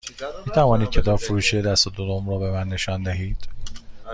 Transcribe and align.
می 0.47 0.51
توانید 0.53 0.89
کتاب 0.89 1.19
فروشی 1.19 1.61
دست 1.61 1.87
دوم 1.87 2.29
رو 2.29 2.39
به 2.39 2.51
من 2.51 2.67
نشان 2.67 3.03
دهید؟ 3.03 3.37